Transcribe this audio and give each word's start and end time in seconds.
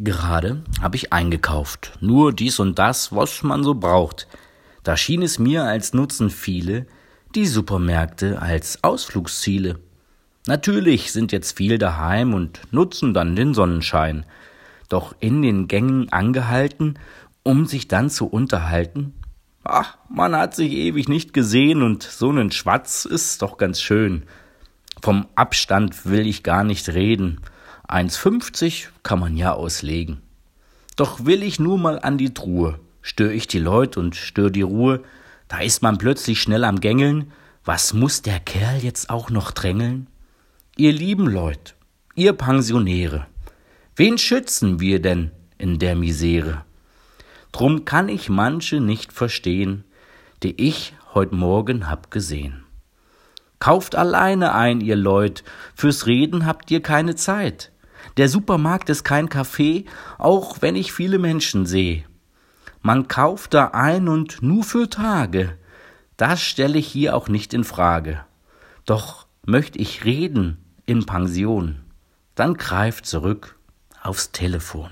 Gerade 0.00 0.62
habe 0.80 0.94
ich 0.94 1.12
eingekauft, 1.12 1.98
nur 2.00 2.32
dies 2.32 2.60
und 2.60 2.78
das, 2.78 3.12
was 3.12 3.42
man 3.42 3.64
so 3.64 3.74
braucht. 3.74 4.28
Da 4.84 4.96
schien 4.96 5.22
es 5.22 5.40
mir, 5.40 5.64
als 5.64 5.92
nutzen 5.92 6.30
viele 6.30 6.86
die 7.34 7.46
Supermärkte 7.46 8.40
als 8.40 8.82
Ausflugsziele. 8.84 9.80
Natürlich 10.46 11.12
sind 11.12 11.32
jetzt 11.32 11.56
viel 11.56 11.78
daheim 11.78 12.32
und 12.32 12.60
nutzen 12.70 13.12
dann 13.12 13.36
den 13.36 13.54
Sonnenschein. 13.54 14.24
Doch 14.88 15.14
in 15.20 15.42
den 15.42 15.68
Gängen 15.68 16.10
angehalten, 16.10 16.98
um 17.42 17.66
sich 17.66 17.88
dann 17.88 18.08
zu 18.08 18.26
unterhalten? 18.26 19.14
Ach, 19.64 19.98
man 20.08 20.34
hat 20.34 20.54
sich 20.54 20.72
ewig 20.72 21.08
nicht 21.08 21.34
gesehen 21.34 21.82
und 21.82 22.02
so 22.04 22.32
nen 22.32 22.52
Schwatz 22.52 23.04
ist 23.04 23.42
doch 23.42 23.58
ganz 23.58 23.80
schön. 23.82 24.22
Vom 25.02 25.26
Abstand 25.34 26.06
will 26.06 26.26
ich 26.26 26.42
gar 26.42 26.64
nicht 26.64 26.88
reden. 26.88 27.40
1,50 27.88 28.88
kann 29.02 29.18
man 29.18 29.36
ja 29.36 29.54
auslegen. 29.54 30.20
Doch 30.96 31.24
will 31.24 31.42
ich 31.42 31.58
nur 31.58 31.78
mal 31.78 31.98
an 31.98 32.18
die 32.18 32.34
Truhe, 32.34 32.78
stör 33.00 33.30
ich 33.30 33.46
die 33.46 33.58
Leut 33.58 33.96
und 33.96 34.14
stör 34.14 34.50
die 34.50 34.62
Ruhe, 34.62 35.02
da 35.48 35.60
ist 35.60 35.82
man 35.82 35.96
plötzlich 35.96 36.42
schnell 36.42 36.64
am 36.64 36.80
Gängeln, 36.80 37.32
was 37.64 37.94
muss 37.94 38.20
der 38.20 38.40
Kerl 38.40 38.78
jetzt 38.82 39.08
auch 39.08 39.30
noch 39.30 39.52
drängeln? 39.52 40.08
Ihr 40.76 40.92
lieben 40.92 41.26
Leut, 41.26 41.76
ihr 42.14 42.34
Pensionäre, 42.34 43.26
wen 43.96 44.18
schützen 44.18 44.80
wir 44.80 45.00
denn 45.00 45.30
in 45.56 45.78
der 45.78 45.96
Misere? 45.96 46.64
Drum 47.52 47.86
kann 47.86 48.10
ich 48.10 48.28
manche 48.28 48.80
nicht 48.80 49.14
verstehen, 49.14 49.84
die 50.42 50.60
ich 50.60 50.92
heut 51.14 51.32
Morgen 51.32 51.88
hab 51.88 52.10
gesehen. 52.10 52.64
Kauft 53.60 53.96
alleine 53.96 54.54
ein, 54.54 54.80
ihr 54.80 54.96
Leut, 54.96 55.42
fürs 55.74 56.06
Reden 56.06 56.44
habt 56.44 56.70
ihr 56.70 56.82
keine 56.82 57.16
Zeit. 57.16 57.72
Der 58.16 58.28
Supermarkt 58.28 58.88
ist 58.90 59.04
kein 59.04 59.28
Café, 59.28 59.86
auch 60.18 60.58
wenn 60.60 60.76
ich 60.76 60.92
viele 60.92 61.18
Menschen 61.18 61.66
seh. 61.66 62.04
Man 62.80 63.08
kauft 63.08 63.54
da 63.54 63.66
ein 63.68 64.08
und 64.08 64.42
nur 64.42 64.64
für 64.64 64.88
Tage. 64.88 65.56
Das 66.16 66.40
stelle 66.40 66.78
ich 66.78 66.86
hier 66.88 67.14
auch 67.14 67.28
nicht 67.28 67.54
in 67.54 67.64
Frage. 67.64 68.24
Doch 68.86 69.26
möcht 69.44 69.76
ich 69.76 70.04
reden 70.04 70.58
in 70.86 71.06
Pension, 71.06 71.80
dann 72.34 72.54
greift 72.54 73.06
zurück 73.06 73.56
aufs 74.02 74.32
Telefon. 74.32 74.90